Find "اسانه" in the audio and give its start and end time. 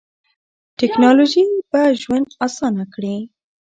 2.45-2.85